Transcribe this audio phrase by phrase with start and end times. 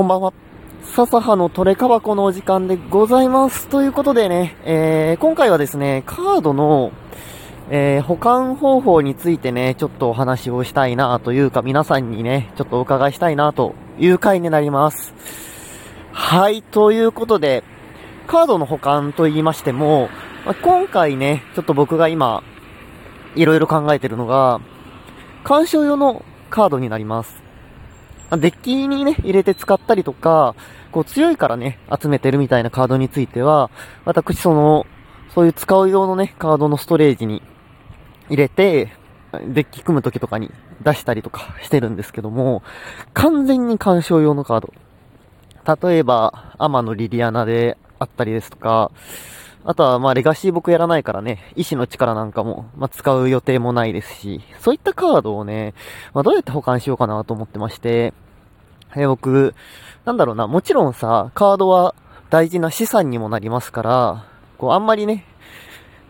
[0.00, 0.32] こんばんは。
[0.94, 3.68] 笹葉のトレカバコのお時間でございます。
[3.68, 6.90] ということでね、えー、今回はですね、カードの、
[7.68, 15.12] えー、保管方法についてね、ちょっとお話をしたいなというか、皆さんにね、ちょっとお伺いしたいなという回になります。
[16.12, 17.62] はい、ということで、
[18.26, 20.08] カードの保管と言いましても、
[20.46, 22.42] ま、今回ね、ちょっと僕が今、
[23.36, 24.62] いろいろ考えてるのが、
[25.44, 27.39] 鑑賞用のカードになります。
[28.30, 30.54] まデッキにね、入れて使ったりとか、
[30.92, 33.70] こう強いからね、集めてるみたいなカードについては、
[34.04, 34.86] 私その、
[35.34, 37.42] そういう使う用のね、カードのストレージに
[38.28, 38.92] 入れて、
[39.32, 40.50] デッキ組む時とかに
[40.82, 42.62] 出したりとかしてるんですけども、
[43.12, 45.88] 完全に鑑賞用のカード。
[45.88, 48.90] 例えば、アマのリリアナであったりですとか、
[49.62, 55.74] あとは、まあ、レガシー僕やらないからね、意志の力なんかも、まあ、使う予定もないですし、そういったカードをね、
[56.14, 58.14] まあ、どうやって保管しようかなと思ってまして、
[58.96, 59.54] え僕、
[60.04, 61.94] なんだろうな、もちろんさ、カードは
[62.30, 64.24] 大事な資産にもなりますから、
[64.58, 65.24] こう、あんまりね、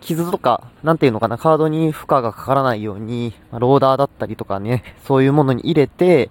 [0.00, 6.30] 傷とか、なんていうのかな、カードに負荷がかからないように、ま、ローダーだったりとかね、そういうものに入れて、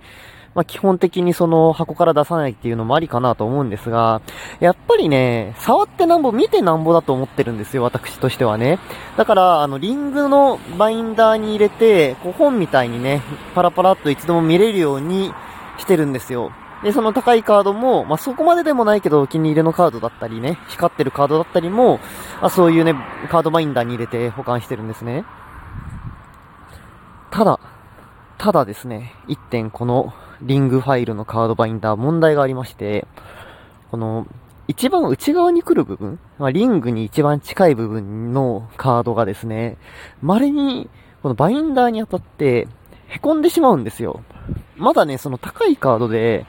[0.56, 4.22] まあ、基本的にその箱から出さないっていうのもありかなと思うんですが、
[4.60, 8.78] やっぱりね、触ってなんぼ、見てなんぼだと思ってるんですよ、私としてはね。
[9.18, 13.24] だから、あの、リングのバインダーに入れて、こう本みたいにね、
[13.56, 15.34] パラパラっといつでも見れるように
[15.78, 16.52] してるんですよ。
[16.84, 22.00] で、その高いカードも、まあ、そこまででもないけど、お気に入りのカードだったりね、光ってるカードだったりも、
[22.42, 22.94] あ、そういうね、
[23.30, 25.24] カードバインダーに入れて保管してるんですね。
[27.32, 27.60] ただ、
[28.38, 33.08] ただですね、一点このリングファイルのカードバインダー問題がありまして、
[33.90, 34.28] この
[34.68, 39.78] 一番内側に来る部分、まあ、リングに一番近い部分のカードがですね、
[40.22, 40.90] 稀に
[41.22, 42.68] このバインダーに当たって
[43.08, 44.22] 凹んでしまうんですよ。
[44.78, 46.46] まだね、その高いカードで、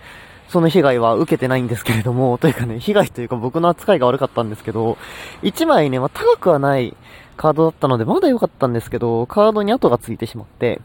[0.48, 4.96] その被害は受けてないんですけれども、 というかね、被害というか僕の扱いが悪かったんですけど、
[5.42, 6.96] 1枚ね、まあ、高くはない
[7.36, 10.80] カードだったので、まだ良かったんですけど、カードに跡がついてしまって、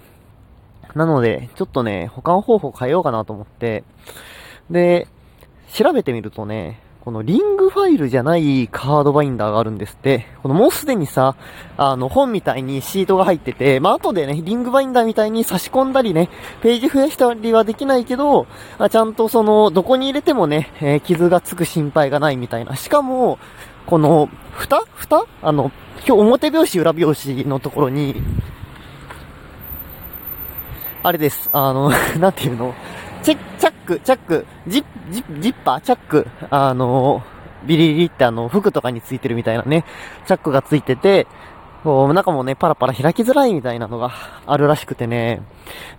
[0.96, 3.84] なので、ちょっとね、保管方法変えようかなと思って、
[4.72, 5.08] で、
[5.72, 10.28] 調べてみるとね、このリングファイルじゃないカードバインダーがあるんですって。
[10.44, 11.36] このもうすでにさ、
[11.75, 16.30] あの本みたいにシートが入ってて、まあ、後でね、リングバインダーみたいに差し込んだりね、
[16.62, 18.46] ページ増やしたりはできないけど、
[18.78, 22.75] あちゃんとその、どこに入れてもね、えー、傷がつく心配がないみたいな。
[22.75, 23.40] しかも、
[23.88, 24.84] この、蓋？
[24.96, 25.25] 蓋？
[25.42, 25.72] あの、
[26.06, 28.22] 今日表拍子裏拍子のところに、
[31.02, 31.50] あれです。
[31.53, 32.75] あの、 なんていうの？
[33.24, 37.24] チェッチャック、チャック、ジッ、ジッ、ジッパー、チャック、あの、
[37.66, 39.84] ビリリってあの、服とかについてるみたいなね、
[40.25, 41.28] チャックがついてて、
[41.84, 44.12] こう、中もね、パラパラ開きづらいみたいなのが
[44.46, 45.41] あるらしくてね、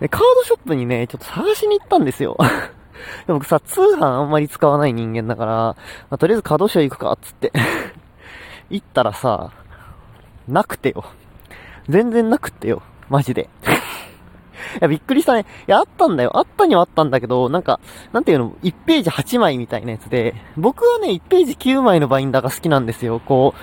[0.01, 2.37] で、カードショップにね、ちょっと探しに行ったんですよ。
[3.27, 5.77] で僕さ、通販あんまり使わない人間だから、ま
[6.11, 7.53] あ、とりあえずカードショー行くか、つって
[8.69, 9.51] 行ったらさ、
[10.49, 11.05] なくてよ。
[11.89, 12.83] 全然なくてよ。
[13.09, 13.49] マジで。
[14.77, 15.47] いや、びっくりしたね。
[15.67, 16.37] いや、あったんだよ。
[16.37, 17.81] あったにはあったんだけど、なんか、
[18.13, 23.21] なんていうの、1ページ8枚みたいなやつで、僕はね、1ページ9枚のバインダーが好きなんですよ。
[23.21, 23.55] こ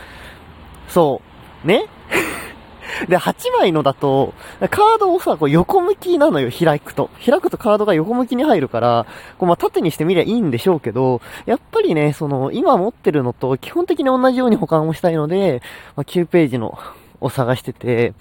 [0.87, 1.21] う、そ
[1.63, 1.67] う。
[1.67, 1.85] ね？
[3.09, 4.33] で、8枚のだと、
[4.69, 7.09] カードをさ、こう横向きなのよ、開くと。
[7.23, 9.05] 開くとカードが横向きに入るから、
[9.37, 15.61] こうま、縦にしてみりゃいいんでしょうけど、やっぱりね、その、今持ってるのと基本的に同じように保管をしたいので、
[15.95, 16.77] まあ、9ページの
[17.19, 18.13] を探してて、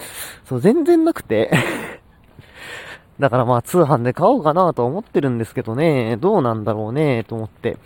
[0.44, 1.50] そう、全然なくて
[3.18, 7.78] だからまあ通販で買おうかなと思ってるんですけどね、どうなんだろうね、と思って。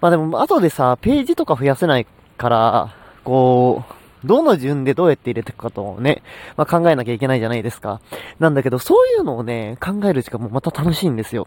[0.00, 6.22] まあでも後でさ、ページとか増やせないから、こう、どの順でどうやって入れていくかとね、
[6.56, 8.00] まあ考えなきゃいけないじゃないですか。
[8.38, 11.46] なんだけど、そういうのをね、考える時間もまた楽しいんですよ。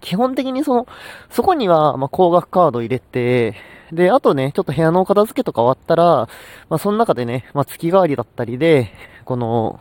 [0.00, 0.86] 基本的にその、
[1.30, 3.54] そこには、ま、高額カード入れて、
[3.92, 6.28] で、あとね、ちょっと部屋のお片付けとか終わったら、
[6.68, 8.92] まあ、その中でね、まあ、月替わりだったりで、
[9.24, 9.80] この、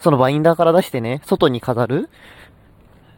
[0.00, 2.08] そのバインダーから出してね、外に飾る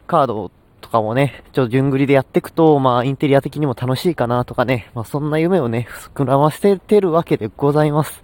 [0.07, 8.23] カードとかもね、ちょっと順繰りでやっていくと、まあ、インテリア的にも楽しいかなとかね、まあ、そんな夢をね、膨らませてるわけでございます。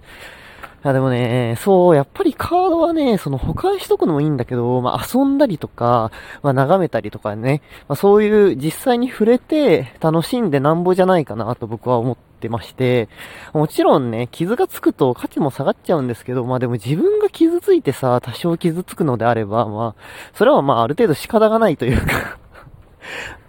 [0.84, 13.08] いやでもね、そう、やっぱりカードはね、その保管しとくのもいいんだけど、まあ遊んだりとか、まあ眺めたりとかね、まあそういう実際に触れて楽しんでなんぼじゃないかなと僕は思ってまして、
[13.52, 20.02] もちろんね、傷がつくと価値も下がっちゃうんですけど、まあでも自分が傷ついてさ、多少傷つくのであれば、まあ、
[20.34, 22.27] それはまあある程度仕方がないというか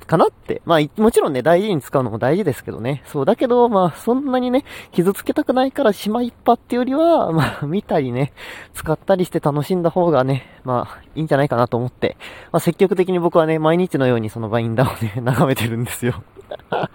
[0.10, 0.64] かなって。
[0.66, 3.04] まあ、もちろんね、大事に使うのも大事ですけどね。
[3.06, 8.34] そう、だけど、まあ、そんなにね、傷つけたくないからしまいっぱっていうよりは、まあ、見たりね、
[8.74, 12.18] 使ったりして楽しんだ方がね、まあ、いいんじゃないかなと思って、
[12.52, 16.24] まあ、積極的に僕はね、毎日のようにそのバインダーをね、 眺めてるんですよ。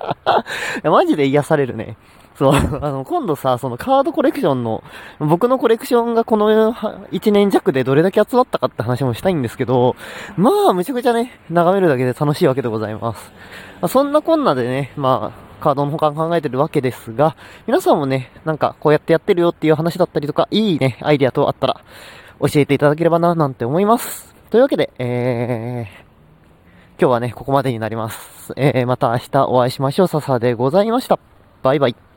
[0.83, 1.97] マジで癒されるね。
[2.37, 2.53] そう、
[2.83, 4.83] あの、今度さ、そのカードコレクションの、
[5.21, 9.95] 僕のコレクションがこの1年弱でどれだけ集まったかって話もしたいんですけど、
[10.37, 13.33] まあ、むちゃくちゃね、眺めるだけで楽しいわけでございます。
[13.81, 17.37] ま、そんなこんなでね、まあ、カードの保管考えてるわけですが、
[17.67, 21.81] 皆さんもね、なんかこうやってやってるよっていう話だったりとか、いいね、アイディアとあったら、
[22.41, 24.35] 教えていただければな、なんて思います。
[24.51, 28.53] というわけで、えー、今日はね、ここまでになります。
[28.57, 30.09] えー、また明日お会いしましょう。
[30.09, 31.19] 笹でございました。
[31.63, 32.14] バイバイ。